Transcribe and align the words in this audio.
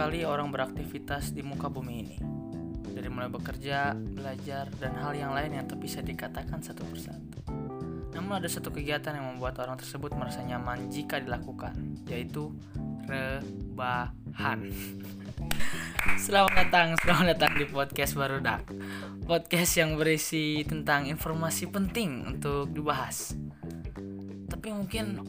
sekali 0.00 0.24
orang 0.24 0.48
beraktivitas 0.48 1.36
di 1.36 1.44
muka 1.44 1.68
bumi 1.68 1.94
ini. 2.00 2.16
Dari 2.88 3.12
mulai 3.12 3.28
bekerja, 3.28 3.92
belajar, 3.92 4.72
dan 4.80 4.96
hal 4.96 5.12
yang 5.12 5.36
lain 5.36 5.60
yang 5.60 5.68
tak 5.68 5.76
bisa 5.76 6.00
dikatakan 6.00 6.64
satu 6.64 6.88
persatu. 6.88 7.44
Namun 8.16 8.40
ada 8.40 8.48
satu 8.48 8.72
kegiatan 8.72 9.12
yang 9.12 9.36
membuat 9.36 9.60
orang 9.60 9.76
tersebut 9.76 10.16
merasa 10.16 10.40
nyaman 10.40 10.88
jika 10.88 11.20
dilakukan, 11.20 11.76
yaitu 12.08 12.48
rebahan. 13.12 14.72
Selamat 16.24 16.52
datang, 16.56 16.96
selamat 17.04 17.26
datang 17.36 17.52
di 17.60 17.68
podcast 17.68 18.16
Barudak. 18.16 18.64
Podcast 19.28 19.84
yang 19.84 20.00
berisi 20.00 20.64
tentang 20.64 21.12
informasi 21.12 21.68
penting 21.68 22.24
untuk 22.24 22.72
dibahas. 22.72 23.36
Tapi 24.48 24.68
mungkin 24.72 25.20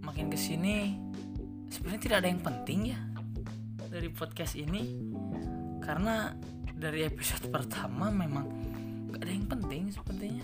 makin 0.00 0.32
ke 0.32 0.40
sini 0.40 0.96
sebenarnya 1.68 2.00
tidak 2.00 2.16
ada 2.24 2.28
yang 2.32 2.40
penting 2.40 2.80
ya 2.88 3.13
dari 3.94 4.10
podcast 4.10 4.58
ini 4.58 4.90
karena 5.78 6.34
dari 6.74 7.06
episode 7.06 7.46
pertama 7.54 8.10
memang 8.10 8.46
gak 9.14 9.22
ada 9.22 9.30
yang 9.30 9.46
penting 9.46 9.82
sepertinya. 9.94 10.42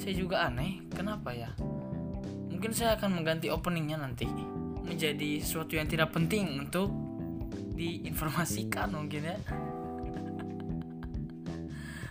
Saya 0.00 0.14
juga 0.16 0.48
aneh 0.48 0.80
kenapa 0.88 1.36
ya? 1.36 1.52
Mungkin 2.48 2.72
saya 2.72 2.96
akan 2.96 3.20
mengganti 3.20 3.52
openingnya 3.52 4.00
nanti 4.00 4.24
menjadi 4.80 5.44
sesuatu 5.44 5.76
yang 5.76 5.84
tidak 5.84 6.16
penting 6.16 6.56
untuk 6.56 6.88
diinformasikan 7.76 8.96
mungkin 8.96 9.22
ya. 9.28 9.36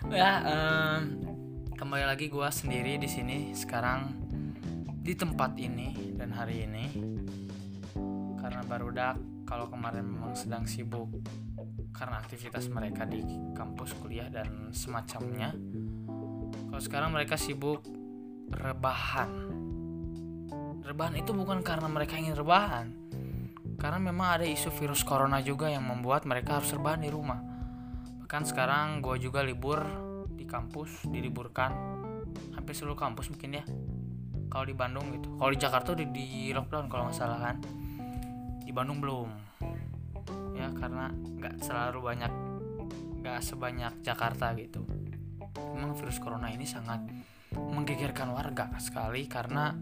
Ya 0.06 0.38
um, 0.46 1.18
kembali 1.74 2.06
lagi 2.06 2.30
gua 2.30 2.46
sendiri 2.54 2.94
di 2.94 3.10
sini 3.10 3.50
sekarang 3.58 4.14
di 5.02 5.18
tempat 5.18 5.58
ini 5.58 6.14
dan 6.14 6.30
hari 6.30 6.62
ini. 6.62 6.86
Karena 8.38 8.62
baru 8.70 8.94
dak 8.94 9.35
kalau 9.46 9.70
kemarin 9.70 10.04
memang 10.04 10.34
sedang 10.34 10.66
sibuk 10.66 11.08
karena 11.94 12.20
aktivitas 12.20 12.68
mereka 12.68 13.08
di 13.08 13.24
kampus 13.56 13.96
kuliah 14.02 14.28
dan 14.28 14.74
semacamnya 14.74 15.54
kalau 16.76 16.82
sekarang 16.92 17.10
mereka 17.16 17.40
sibuk 17.40 17.80
rebahan. 18.52 19.32
Rebahan 20.84 21.18
itu 21.18 21.34
bukan 21.34 21.64
karena 21.64 21.88
mereka 21.90 22.20
ingin 22.20 22.36
rebahan 22.36 22.86
karena 23.76 23.96
memang 23.96 24.40
ada 24.40 24.46
isu 24.46 24.68
virus 24.76 25.00
corona 25.00 25.40
juga 25.40 25.72
yang 25.72 25.88
membuat 25.88 26.24
mereka 26.24 26.60
harus 26.60 26.76
rebahan 26.76 27.00
di 27.00 27.08
rumah. 27.08 27.40
Bahkan 28.22 28.42
sekarang 28.44 29.00
gue 29.00 29.16
juga 29.16 29.40
libur 29.40 29.82
di 30.36 30.44
kampus 30.44 31.08
diliburkan 31.08 31.72
hampir 32.54 32.76
seluruh 32.76 32.98
kampus 32.98 33.32
mungkin 33.32 33.56
ya. 33.56 33.64
Kalau 34.46 34.64
di 34.68 34.76
Bandung 34.76 35.10
gitu 35.16 35.32
kalau 35.40 35.50
di 35.50 35.58
Jakarta 35.58 35.96
udah 35.96 36.06
di 36.12 36.54
lockdown 36.54 36.86
kalau 36.92 37.08
nggak 37.10 37.18
salah 37.18 37.40
kan 37.40 37.56
Bandung 38.76 39.00
belum. 39.00 39.28
Ya 40.52 40.68
karena 40.76 41.08
nggak 41.08 41.64
selalu 41.64 42.12
banyak 42.12 42.32
nggak 43.24 43.40
sebanyak 43.40 44.04
Jakarta 44.04 44.52
gitu. 44.52 44.84
Memang 45.56 45.96
virus 45.96 46.20
corona 46.20 46.52
ini 46.52 46.68
sangat 46.68 47.00
menggegerkan 47.56 48.36
warga 48.36 48.68
sekali 48.76 49.24
karena 49.24 49.72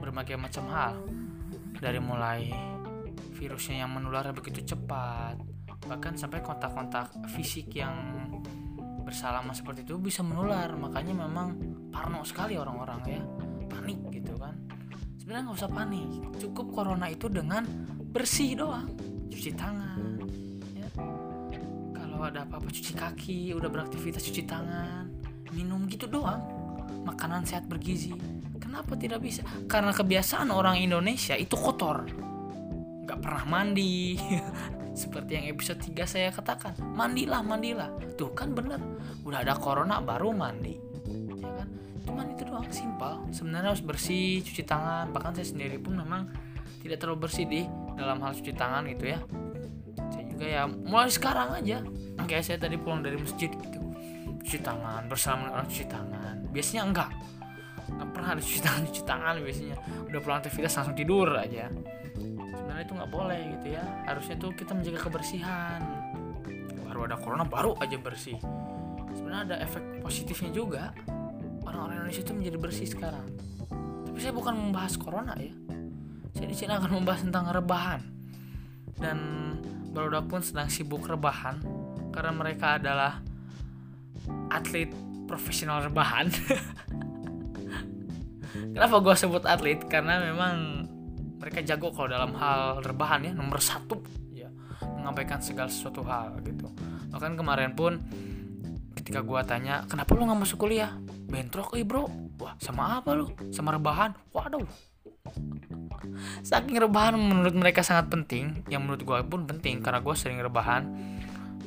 berbagai 0.00 0.40
macam 0.40 0.64
hal. 0.72 0.96
Dari 1.76 2.00
mulai 2.00 2.48
virusnya 3.36 3.84
yang 3.84 3.92
menular 3.92 4.32
begitu 4.32 4.64
cepat 4.64 5.36
bahkan 5.84 6.18
sampai 6.18 6.42
kontak-kontak 6.42 7.14
fisik 7.30 7.70
yang 7.76 7.94
bersalaman 9.04 9.52
seperti 9.52 9.84
itu 9.84 10.00
bisa 10.00 10.24
menular. 10.24 10.72
Makanya 10.72 11.12
memang 11.12 11.52
parno 11.92 12.24
sekali 12.24 12.56
orang-orang 12.56 13.00
ya. 13.04 13.20
Panik 13.68 14.00
gitu 14.08 14.40
kan. 14.40 14.56
Sebenarnya 15.20 15.52
nggak 15.52 15.58
usah 15.60 15.68
panik. 15.68 16.08
Cukup 16.40 16.72
corona 16.72 17.12
itu 17.12 17.28
dengan 17.28 17.64
bersih 18.08 18.56
doang. 18.56 18.88
Cuci 19.28 19.52
tangan. 19.54 20.00
Ya. 20.74 20.88
Kalau 21.94 22.18
ada 22.24 22.42
apa-apa 22.48 22.68
cuci 22.72 22.92
kaki. 22.96 23.40
Udah 23.54 23.68
beraktivitas 23.68 24.24
cuci 24.24 24.42
tangan. 24.48 25.06
Minum 25.52 25.84
gitu 25.86 26.08
doang. 26.08 26.40
Makanan 27.04 27.44
sehat 27.44 27.68
bergizi. 27.68 28.12
Kenapa 28.58 28.98
tidak 28.98 29.24
bisa? 29.24 29.44
Karena 29.70 29.94
kebiasaan 29.94 30.52
orang 30.52 30.80
Indonesia 30.80 31.36
itu 31.38 31.54
kotor. 31.56 32.04
Nggak 33.04 33.18
pernah 33.20 33.44
mandi. 33.48 34.18
Seperti 35.00 35.38
yang 35.38 35.46
episode 35.54 35.78
3 35.78 36.04
saya 36.04 36.28
katakan. 36.34 36.74
Mandilah 36.82 37.40
mandilah. 37.40 37.88
Tuh 38.18 38.34
kan 38.34 38.50
bener. 38.52 38.82
Udah 39.22 39.46
ada 39.46 39.54
corona 39.54 40.02
baru 40.02 40.34
mandi. 40.34 40.74
Ya 41.38 41.48
kan? 41.62 41.68
Cuman 42.02 42.26
itu 42.34 42.42
doang 42.44 42.66
simpel. 42.68 43.22
Sebenarnya 43.30 43.72
harus 43.72 43.84
bersih 43.84 44.42
cuci 44.42 44.66
tangan. 44.66 45.14
Bahkan 45.14 45.38
saya 45.38 45.46
sendiri 45.46 45.78
pun 45.78 45.96
memang 45.96 46.28
tidak 46.82 46.96
terlalu 47.02 47.28
bersih 47.28 47.44
di 47.46 47.66
dalam 47.98 48.22
hal 48.22 48.32
cuci 48.34 48.52
tangan 48.54 48.86
gitu 48.94 49.04
ya. 49.10 49.18
Saya 50.14 50.24
juga 50.30 50.46
ya 50.46 50.62
mulai 50.70 51.10
sekarang 51.10 51.48
aja. 51.58 51.82
Kayak 52.28 52.44
saya 52.44 52.58
tadi 52.60 52.76
pulang 52.76 53.00
dari 53.02 53.16
masjid 53.18 53.50
gitu. 53.50 53.78
Cuci 54.44 54.58
tangan 54.62 55.08
bersama 55.10 55.50
orang 55.52 55.66
cuci 55.66 55.86
tangan. 55.88 56.34
Biasanya 56.54 56.82
enggak. 56.86 57.10
Nggak 57.88 58.08
pernah 58.14 58.28
ada 58.36 58.42
cuci 58.42 58.60
tangan 58.60 58.82
cuci 58.86 59.02
tangan 59.04 59.34
biasanya. 59.42 59.76
Udah 60.08 60.20
pulang 60.22 60.38
aktivitas 60.44 60.72
langsung 60.78 60.96
tidur 60.96 61.28
aja. 61.34 61.64
Sebenarnya 62.54 62.84
itu 62.84 62.92
nggak 62.94 63.10
boleh 63.10 63.40
gitu 63.58 63.66
ya. 63.74 63.84
Harusnya 64.06 64.36
tuh 64.38 64.50
kita 64.54 64.72
menjaga 64.76 64.98
kebersihan. 65.08 65.80
Baru 66.86 67.08
ada 67.08 67.16
corona 67.18 67.44
baru 67.48 67.74
aja 67.80 67.96
bersih. 67.98 68.38
Sebenarnya 69.16 69.42
ada 69.52 69.56
efek 69.64 70.04
positifnya 70.04 70.50
juga. 70.52 70.92
Orang-orang 71.64 72.04
Indonesia 72.04 72.22
itu 72.24 72.32
menjadi 72.32 72.58
bersih 72.60 72.86
sekarang. 72.88 73.26
Tapi 74.08 74.18
saya 74.20 74.32
bukan 74.32 74.56
membahas 74.56 74.96
corona 74.96 75.36
ya 75.36 75.52
saya 76.38 76.46
di 76.46 76.54
sini 76.54 76.70
akan 76.70 77.02
membahas 77.02 77.26
tentang 77.26 77.50
rebahan. 77.50 77.98
Dan 78.94 79.18
Barudak 79.90 80.30
pun 80.30 80.38
sedang 80.38 80.70
sibuk 80.70 81.02
rebahan 81.10 81.58
karena 82.14 82.30
mereka 82.30 82.78
adalah 82.78 83.18
atlet 84.54 84.86
profesional 85.26 85.82
rebahan. 85.82 86.30
Kenapa 88.74 89.02
gue 89.02 89.14
sebut 89.18 89.42
atlet? 89.50 89.82
Karena 89.90 90.22
memang 90.22 90.86
mereka 91.42 91.58
jago 91.66 91.90
kalau 91.90 92.06
dalam 92.06 92.30
hal 92.38 92.86
rebahan 92.86 93.26
ya 93.26 93.32
nomor 93.34 93.58
satu. 93.58 93.98
Ya 94.30 94.54
mengampaikan 94.86 95.42
segala 95.42 95.66
sesuatu 95.66 96.06
hal 96.06 96.38
gitu. 96.46 96.70
Bahkan 97.10 97.34
kemarin 97.34 97.74
pun 97.74 97.98
ketika 98.94 99.26
gue 99.26 99.40
tanya 99.42 99.82
kenapa 99.90 100.14
lu 100.14 100.22
nggak 100.22 100.46
masuk 100.46 100.62
kuliah? 100.62 100.94
Bentrok 101.26 101.74
eh 101.74 101.82
bro. 101.82 102.06
Wah 102.38 102.54
sama 102.62 103.02
apa 103.02 103.10
lu? 103.18 103.26
Sama 103.50 103.74
rebahan. 103.74 104.14
Waduh 104.30 104.62
saking 106.42 106.78
rebahan 106.78 107.16
menurut 107.16 107.54
mereka 107.54 107.80
sangat 107.86 108.10
penting 108.12 108.64
yang 108.68 108.84
menurut 108.84 109.02
gue 109.02 109.18
pun 109.26 109.44
penting 109.44 109.80
karena 109.80 110.02
gue 110.02 110.14
sering 110.16 110.38
rebahan. 110.42 110.86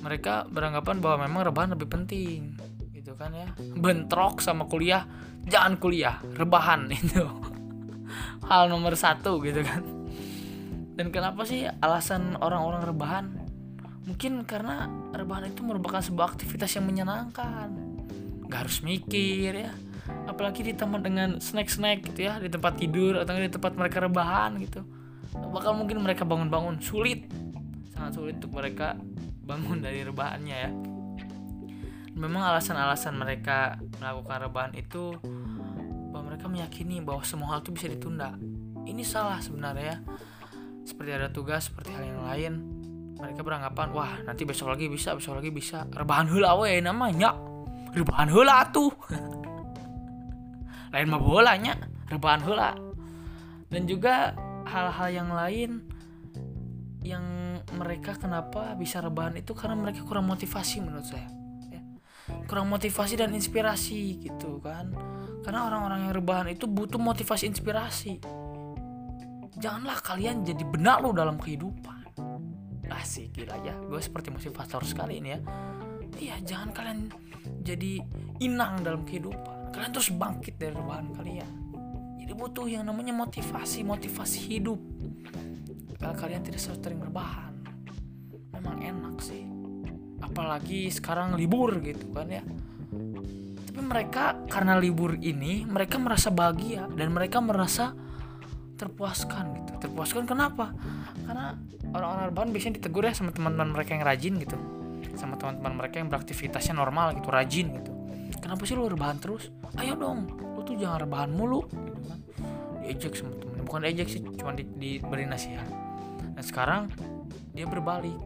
Mereka 0.02 0.50
beranggapan 0.50 0.98
bahwa 0.98 1.30
memang 1.30 1.42
rebahan 1.46 1.70
lebih 1.78 1.88
penting 1.90 2.58
gitu 2.94 3.14
kan 3.18 3.34
ya. 3.34 3.48
Bentrok 3.58 4.42
sama 4.42 4.66
kuliah 4.66 5.06
jangan 5.46 5.78
kuliah 5.78 6.22
rebahan 6.38 6.90
itu. 6.98 7.26
Hal 8.46 8.68
nomor 8.68 8.98
satu 8.98 9.42
gitu 9.46 9.62
kan. 9.62 9.84
Dan 10.98 11.10
kenapa 11.10 11.48
sih 11.48 11.66
alasan 11.82 12.38
orang-orang 12.42 12.84
rebahan? 12.84 13.26
Mungkin 14.06 14.44
karena 14.44 14.90
rebahan 15.14 15.54
itu 15.54 15.62
merupakan 15.64 16.02
sebuah 16.02 16.36
aktivitas 16.36 16.76
yang 16.76 16.90
menyenangkan. 16.90 17.70
Nggak 18.50 18.60
harus 18.68 18.84
mikir 18.84 19.56
ya 19.56 19.72
apalagi 20.42 20.74
ditambah 20.74 21.06
dengan 21.06 21.30
snack-snack 21.38 22.02
gitu 22.02 22.26
ya 22.26 22.42
di 22.42 22.50
tempat 22.50 22.74
tidur 22.74 23.22
atau 23.22 23.38
di 23.38 23.46
tempat 23.46 23.78
mereka 23.78 24.02
rebahan 24.02 24.58
gitu. 24.58 24.82
Bakal 25.38 25.78
mungkin 25.78 26.02
mereka 26.02 26.26
bangun-bangun. 26.26 26.82
Sulit. 26.82 27.30
Sangat 27.94 28.18
sulit 28.18 28.42
untuk 28.42 28.58
mereka 28.58 28.98
bangun 29.46 29.86
dari 29.86 30.02
rebahannya 30.02 30.58
ya. 30.58 30.74
Memang 32.18 32.42
alasan-alasan 32.42 33.22
mereka 33.22 33.78
melakukan 34.02 34.50
rebahan 34.50 34.74
itu 34.74 35.14
bahwa 36.10 36.34
mereka 36.34 36.50
meyakini 36.50 37.06
bahwa 37.06 37.22
semua 37.22 37.54
hal 37.54 37.62
itu 37.62 37.78
bisa 37.78 37.86
ditunda. 37.94 38.34
Ini 38.90 39.06
salah 39.06 39.38
sebenarnya 39.46 40.02
seperti 40.90 41.22
ada 41.22 41.30
tugas 41.30 41.70
seperti 41.70 41.94
hal 41.94 42.02
yang 42.02 42.26
lain 42.26 42.54
mereka 43.14 43.46
beranggapan 43.46 43.94
wah 43.94 44.18
nanti 44.26 44.50
besok 44.50 44.74
lagi 44.74 44.90
bisa 44.90 45.14
besok 45.14 45.38
lagi 45.38 45.54
bisa. 45.54 45.86
Rebahan 45.86 46.34
hula 46.34 46.58
we 46.58 46.82
namanya. 46.82 47.38
Rebahan 47.94 48.34
hula 48.34 48.74
tuh 48.74 48.90
lain 50.92 51.08
mah 51.08 51.22
bolanya 51.24 51.74
rebahan 52.12 52.44
hula 52.44 52.72
dan 53.72 53.88
juga 53.88 54.36
hal-hal 54.68 55.10
yang 55.10 55.30
lain 55.32 55.88
yang 57.02 57.24
mereka 57.74 58.20
kenapa 58.20 58.76
bisa 58.76 59.00
rebahan 59.00 59.40
itu 59.40 59.56
karena 59.56 59.80
mereka 59.80 60.04
kurang 60.04 60.28
motivasi 60.28 60.84
menurut 60.84 61.08
saya 61.08 61.26
ya. 61.72 61.82
kurang 62.46 62.68
motivasi 62.70 63.18
dan 63.18 63.32
inspirasi 63.34 64.22
gitu 64.22 64.60
kan. 64.62 64.94
Karena 65.42 65.66
orang-orang 65.66 66.06
yang 66.06 66.14
rebahan 66.14 66.48
itu 66.54 66.70
butuh 66.70 67.02
motivasi 67.02 67.50
inspirasi. 67.50 68.22
Janganlah 69.58 69.98
kalian 70.06 70.46
jadi 70.46 70.62
benar 70.62 71.02
lo 71.02 71.10
dalam 71.16 71.42
kehidupan. 71.42 72.14
Asik 72.92 73.34
gila 73.34 73.58
ya. 73.66 73.74
Gue 73.82 73.98
seperti 73.98 74.30
motivator 74.30 74.86
sekali 74.86 75.18
ini 75.18 75.30
ya. 75.34 75.40
Iya 76.22 76.36
jangan 76.46 76.70
kalian 76.76 77.00
jadi 77.66 78.04
inang 78.44 78.86
dalam 78.86 79.02
kehidupan 79.02 79.61
kalian 79.72 79.92
terus 79.96 80.12
bangkit 80.12 80.60
dari 80.60 80.76
rebahan 80.76 81.08
kalian. 81.16 81.52
Jadi 82.22 82.32
butuh 82.38 82.68
yang 82.70 82.86
namanya 82.86 83.16
motivasi 83.16 83.84
motivasi 83.88 84.40
hidup. 84.52 84.80
Kalau 85.98 86.16
kalian 86.18 86.44
tidak 86.44 86.62
sering 86.62 87.02
rebahan 87.02 87.52
apalagi 90.32 90.88
sekarang 90.88 91.36
libur 91.36 91.84
gitu 91.84 92.08
kan 92.16 92.32
ya. 92.32 92.40
Tapi 93.68 93.82
mereka 93.84 94.40
karena 94.48 94.80
libur 94.80 95.20
ini 95.20 95.68
mereka 95.68 96.00
merasa 96.00 96.32
bahagia 96.32 96.88
dan 96.96 97.12
mereka 97.12 97.44
merasa 97.44 97.92
terpuaskan 98.80 99.60
gitu. 99.60 99.72
Terpuaskan 99.86 100.24
kenapa? 100.24 100.72
Karena 101.28 101.60
orang-orang 101.92 102.26
rebahan 102.32 102.50
biasanya 102.56 102.80
ditegur 102.80 103.04
ya 103.04 103.14
sama 103.14 103.36
teman-teman 103.36 103.76
mereka 103.76 103.92
yang 103.92 104.08
rajin 104.08 104.34
gitu. 104.40 104.58
Sama 105.20 105.36
teman-teman 105.36 105.76
mereka 105.76 106.00
yang 106.00 106.08
beraktivitasnya 106.08 106.80
normal 106.80 107.14
gitu 107.20 107.28
rajin 107.28 107.68
gitu 107.76 107.92
kenapa 108.52 108.68
sih 108.68 108.76
lu 108.76 108.92
rebahan 108.92 109.16
terus? 109.16 109.48
Ayo 109.80 109.96
dong 109.96 110.28
lu 110.28 110.60
tuh 110.68 110.76
jangan 110.76 111.08
rebahan 111.08 111.32
mulu 111.32 111.64
gitu 111.72 112.04
kan. 112.04 112.20
Diejek 112.84 113.16
sama 113.16 113.32
temen 113.40 113.64
bukan 113.64 113.88
ejek 113.88 114.12
sih 114.12 114.20
cuma 114.36 114.52
di, 114.52 114.68
diberi 114.68 115.24
nasihat. 115.24 115.64
Dan 116.36 116.44
sekarang 116.44 116.92
dia 117.56 117.64
berbalik. 117.64 118.20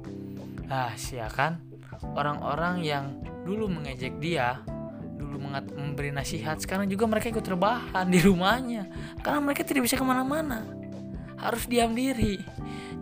Ah 0.66 0.98
sih 0.98 1.22
ya 1.22 1.30
kan? 1.30 1.62
Orang-orang 2.18 2.82
yang 2.82 3.22
dulu 3.46 3.70
mengejek 3.70 4.18
dia 4.18 4.66
dulu 5.14 5.46
mengat, 5.46 5.70
memberi 5.78 6.10
nasihat 6.10 6.58
sekarang 6.58 6.90
juga 6.90 7.06
mereka 7.06 7.30
ikut 7.30 7.46
rebahan 7.46 8.10
di 8.10 8.18
rumahnya. 8.18 8.90
Karena 9.22 9.46
mereka 9.46 9.62
tidak 9.62 9.86
bisa 9.86 9.94
ke 9.94 10.02
mana-mana. 10.02 10.66
Harus 11.38 11.70
diam 11.70 11.94
diri. 11.94 12.42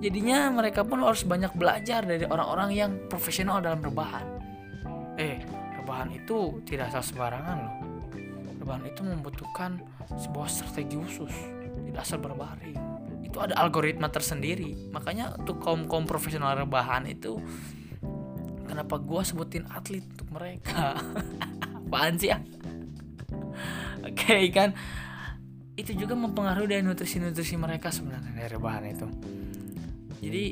Jadinya 0.04 0.52
mereka 0.52 0.84
pun 0.84 1.00
harus 1.00 1.24
banyak 1.24 1.56
belajar 1.56 2.04
dari 2.04 2.28
orang-orang 2.28 2.76
yang 2.76 2.92
profesional 3.08 3.64
dalam 3.64 3.80
rebahan 3.80 4.43
rebahan 6.04 6.20
itu 6.20 6.60
tidak 6.68 6.92
asal 6.92 7.16
sembarangan 7.16 7.58
loh. 7.64 7.76
Rebahan 8.60 8.84
itu 8.92 9.02
membutuhkan 9.08 9.80
sebuah 10.20 10.52
strategi 10.52 11.00
khusus 11.00 11.32
tidak 11.88 12.04
asal 12.04 12.20
berbaring. 12.20 12.76
Itu 13.24 13.40
ada 13.40 13.56
algoritma 13.56 14.12
tersendiri. 14.12 14.92
Makanya 14.92 15.40
untuk 15.40 15.64
kaum 15.64 15.88
kaum 15.88 16.04
profesional 16.04 16.60
rebahan 16.60 17.08
itu 17.08 17.40
kenapa 18.68 19.00
gua 19.00 19.24
sebutin 19.24 19.64
atlet 19.72 20.04
untuk 20.04 20.28
mereka? 20.36 21.00
Apaan 21.88 22.20
sih 22.20 22.36
ya? 22.36 22.44
Oke 24.04 24.12
okay, 24.12 24.44
kan? 24.52 24.76
Itu 25.80 25.96
juga 25.96 26.20
mempengaruhi 26.20 26.68
dari 26.68 26.84
nutrisi-nutrisi 26.84 27.56
mereka 27.56 27.96
sebenarnya 27.96 28.36
dari 28.36 28.50
rebahan 28.52 28.84
itu. 28.92 29.08
Jadi 30.20 30.44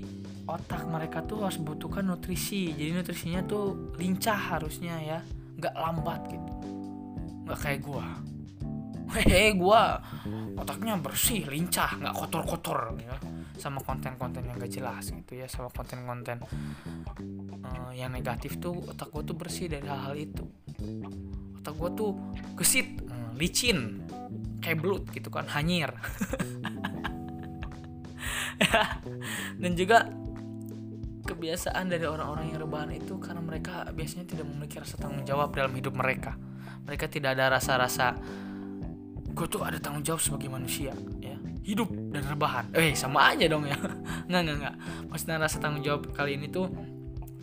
otak 0.48 0.88
mereka 0.88 1.28
tuh 1.28 1.44
harus 1.44 1.60
butuhkan 1.60 2.08
nutrisi. 2.08 2.72
Jadi 2.72 2.92
nutrisinya 2.96 3.44
tuh 3.44 3.96
lincah 4.00 4.56
harusnya 4.56 4.96
ya 5.04 5.20
nggak 5.62 5.76
lambat 5.78 6.22
gitu. 6.34 6.54
Nggak 7.46 7.60
kayak 7.62 7.80
gua. 7.86 8.06
Hehe 9.12 9.54
gua 9.60 10.00
otaknya 10.58 10.96
bersih 10.98 11.46
lincah 11.46 12.02
nggak 12.02 12.16
kotor-kotor 12.18 12.98
ya. 12.98 13.16
Sama 13.62 13.78
konten-konten 13.86 14.42
yang 14.42 14.58
gak 14.58 14.74
jelas 14.74 15.14
gitu 15.14 15.38
ya 15.38 15.46
sama 15.46 15.70
konten-konten 15.70 16.42
uh, 17.62 17.94
yang 17.94 18.10
negatif 18.10 18.58
tuh 18.58 18.74
otak 18.90 19.14
gua 19.14 19.22
tuh 19.22 19.38
bersih 19.38 19.70
dari 19.70 19.86
hal-hal 19.86 20.18
itu. 20.18 20.42
Otak 21.62 21.78
gua 21.78 21.94
tuh 21.94 22.18
gesit 22.58 23.06
uh, 23.06 23.30
licin 23.38 24.02
kayak 24.66 24.82
belut 24.82 25.06
gitu 25.14 25.30
kan 25.30 25.46
hanyir. 25.46 25.94
Dan 29.62 29.74
juga 29.78 30.10
kebiasaan 31.32 31.88
dari 31.88 32.04
orang-orang 32.04 32.52
yang 32.52 32.60
rebahan 32.68 32.92
itu 32.92 33.16
karena 33.24 33.40
mereka 33.40 33.88
biasanya 33.96 34.28
tidak 34.28 34.46
memiliki 34.52 34.78
rasa 34.84 35.00
tanggung 35.00 35.24
jawab 35.24 35.56
dalam 35.56 35.72
hidup 35.72 35.96
mereka. 35.96 36.36
Mereka 36.84 37.08
tidak 37.08 37.40
ada 37.40 37.56
rasa-rasa 37.56 38.20
gue 39.32 39.48
tuh 39.48 39.64
ada 39.64 39.80
tanggung 39.80 40.04
jawab 40.04 40.20
sebagai 40.20 40.52
manusia 40.52 40.92
ya. 41.24 41.40
Hidup 41.64 41.88
dan 42.12 42.28
rebahan. 42.28 42.74
Eh 42.76 42.92
sama 42.98 43.32
aja 43.32 43.48
dong 43.48 43.64
ya. 43.64 43.78
Nggak 44.28 44.42
nggak 44.44 44.58
nggak. 44.60 44.76
Maksudnya 45.08 45.38
rasa 45.40 45.58
tanggung 45.64 45.84
jawab 45.86 46.12
kali 46.12 46.36
ini 46.36 46.52
tuh 46.52 46.68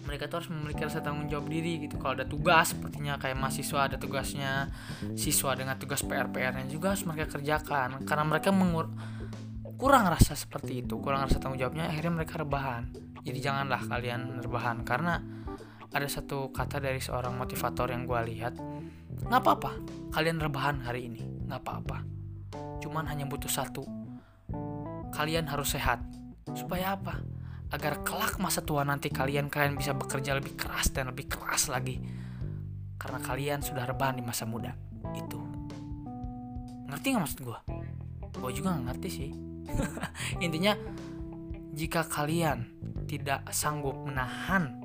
mereka 0.05 0.25
tuh 0.25 0.41
harus 0.41 0.49
memiliki 0.49 0.81
rasa 0.89 1.05
tanggung 1.05 1.29
jawab 1.29 1.47
diri 1.49 1.85
gitu. 1.85 2.01
Kalau 2.01 2.17
ada 2.17 2.27
tugas 2.29 2.73
sepertinya 2.73 3.21
kayak 3.21 3.37
mahasiswa 3.37 3.81
ada 3.93 3.97
tugasnya 4.01 4.73
siswa 5.15 5.53
dengan 5.53 5.77
tugas 5.77 6.01
PR 6.05 6.33
PR 6.33 6.57
nya 6.57 6.65
juga 6.69 6.97
harus 6.97 7.05
mereka 7.07 7.39
kerjakan. 7.39 8.05
Karena 8.09 8.25
mereka 8.25 8.51
mengur 8.51 8.89
kurang 9.79 10.11
rasa 10.11 10.35
seperti 10.35 10.83
itu 10.83 10.99
kurang 10.99 11.23
rasa 11.31 11.39
tanggung 11.39 11.63
jawabnya 11.63 11.87
akhirnya 11.87 12.11
mereka 12.19 12.43
rebahan 12.43 12.91
jadi 13.25 13.39
janganlah 13.39 13.83
kalian 13.87 14.43
rebahan 14.43 14.83
karena 14.87 15.21
ada 15.89 16.09
satu 16.09 16.53
kata 16.53 16.85
dari 16.85 17.01
seorang 17.01 17.35
motivator 17.35 17.89
yang 17.89 18.05
gue 18.05 18.21
lihat 18.35 18.55
nggak 19.25 19.41
apa-apa 19.41 19.73
kalian 20.13 20.39
rebahan 20.39 20.85
hari 20.85 21.09
ini 21.09 21.23
nggak 21.49 21.61
apa-apa. 21.65 21.99
Cuman 22.85 23.09
hanya 23.09 23.25
butuh 23.25 23.51
satu 23.51 23.83
kalian 25.11 25.49
harus 25.49 25.75
sehat. 25.75 26.05
Supaya 26.53 26.97
apa? 26.97 27.21
Agar 27.69 28.01
kelak 28.05 28.41
masa 28.41 28.65
tua 28.65 28.85
nanti 28.85 29.13
kalian 29.13 29.53
kalian 29.53 29.77
bisa 29.77 29.93
bekerja 29.93 30.37
lebih 30.37 30.57
keras 30.57 30.93
dan 30.93 31.09
lebih 31.13 31.29
keras 31.29 31.73
lagi. 31.73 32.01
Karena 33.01 33.21
kalian 33.21 33.61
sudah 33.65 33.89
rebahan 33.89 34.21
di 34.21 34.25
masa 34.25 34.45
muda. 34.45 34.73
Itu. 35.17 35.41
Ngerti 36.89 37.07
nggak 37.13 37.23
maksud 37.25 37.41
gue 37.45 37.59
gue 38.39 38.53
juga 38.55 38.77
nggak 38.77 38.85
ngerti 38.93 39.09
sih. 39.11 39.31
Intinya 40.45 40.73
jika 41.79 42.03
kalian 42.03 42.67
tidak 43.07 43.47
sanggup 43.55 43.95
menahan 44.03 44.83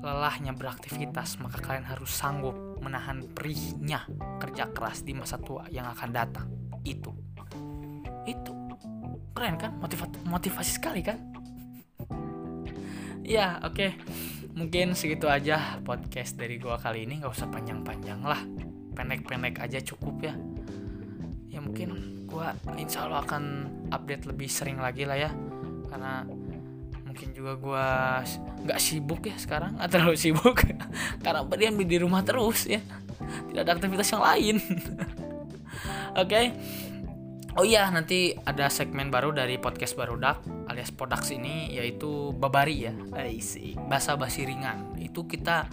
lelahnya 0.00 0.56
beraktivitas 0.56 1.36
maka 1.36 1.60
kalian 1.60 1.84
harus 1.84 2.08
sanggup 2.08 2.56
menahan 2.80 3.20
perihnya 3.28 4.08
kerja 4.40 4.72
keras 4.72 5.04
di 5.04 5.12
masa 5.12 5.36
tua 5.36 5.68
yang 5.68 5.84
akan 5.84 6.10
datang. 6.16 6.48
Itu. 6.80 7.12
Itu. 8.24 8.52
Keren 9.36 9.60
kan? 9.60 9.76
Motiva 9.76 10.08
motivasi 10.24 10.80
sekali 10.80 11.04
kan? 11.04 11.20
Ya 13.22 13.62
oke. 13.62 13.78
Okay. 13.78 13.90
mungkin 14.58 14.98
segitu 14.98 15.30
aja 15.30 15.78
podcast 15.86 16.34
dari 16.34 16.58
gua 16.58 16.74
kali 16.74 17.06
ini. 17.06 17.22
Nggak 17.22 17.38
usah 17.38 17.46
panjang-panjang 17.54 18.18
lah. 18.18 18.42
Pendek-pendek 18.98 19.62
aja 19.62 19.78
cukup 19.78 20.26
ya. 20.26 20.34
Ya 21.46 21.62
mungkin 21.62 22.21
gue 22.32 22.48
insya 22.80 23.04
Allah 23.04 23.20
akan 23.20 23.44
update 23.92 24.24
lebih 24.24 24.48
sering 24.48 24.80
lagi 24.80 25.04
lah 25.04 25.20
ya. 25.20 25.30
Karena 25.92 26.24
mungkin 27.04 27.28
juga 27.36 27.52
gue 27.60 27.86
nggak 28.64 28.80
sibuk 28.80 29.20
ya 29.28 29.36
sekarang 29.36 29.76
nggak 29.76 29.90
terlalu 29.92 30.16
sibuk. 30.16 30.64
Karena 31.24 31.44
dia 31.52 31.68
di 31.68 31.98
rumah 32.00 32.24
terus 32.24 32.64
ya. 32.64 32.80
Tidak 33.52 33.60
ada 33.60 33.76
aktivitas 33.76 34.08
yang 34.16 34.24
lain. 34.24 34.56
Oke. 36.22 36.28
Okay. 36.28 36.46
oh 37.52 37.68
iya 37.68 37.84
nanti 37.92 38.32
ada 38.32 38.72
segmen 38.72 39.12
baru 39.12 39.28
dari 39.36 39.60
podcast 39.60 39.92
barudak 39.92 40.40
alias 40.72 40.88
Podax 40.88 41.36
ini 41.36 41.76
yaitu 41.76 42.32
babari 42.32 42.88
ya. 42.88 42.96
Bahasa 43.84 44.16
basi 44.16 44.48
ringan. 44.48 44.96
Itu 44.96 45.28
kita 45.28 45.68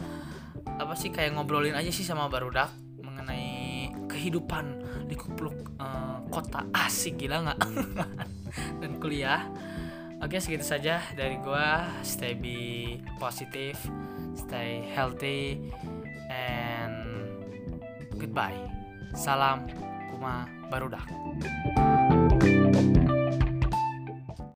apa 0.80 0.96
sih 0.96 1.12
kayak 1.12 1.36
ngobrolin 1.36 1.76
aja 1.76 1.92
sih 1.92 2.08
sama 2.08 2.32
barudak 2.32 2.72
mengenai 3.04 3.92
kehidupan 4.08 4.80
di 5.12 5.16
kupluk 5.20 5.76
uh, 5.76 6.09
kota 6.30 6.66
asik 6.72 7.26
gila 7.26 7.44
nggak? 7.50 7.60
Dan 8.82 9.02
kuliah. 9.02 9.50
Oke 10.20 10.38
segitu 10.38 10.64
saja 10.64 11.02
dari 11.18 11.42
gua. 11.42 11.90
Stay 12.06 12.38
be 12.38 13.00
positive 13.18 13.78
stay 14.40 14.82
healthy 14.96 15.60
and 16.32 17.28
goodbye. 18.16 18.56
Salam 19.14 19.68
kuma 20.10 20.48
barudak 20.70 21.06